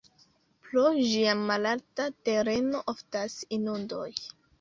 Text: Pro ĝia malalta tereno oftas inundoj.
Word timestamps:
Pro 0.67 0.85
ĝia 1.09 1.35
malalta 1.41 2.07
tereno 2.29 2.81
oftas 2.95 3.37
inundoj. 3.59 4.09